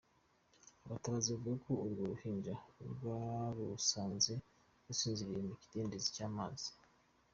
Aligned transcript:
Abatabazi 0.85 1.27
bavuga 1.31 1.53
ko 1.65 1.71
urwo 1.85 2.03
ruhinja 2.11 2.53
barusanze 3.03 4.33
rusinziye 4.85 5.35
mu 5.47 5.53
kindedezi 5.69 6.07
cy’ 6.15 6.23
amazi. 6.29 6.69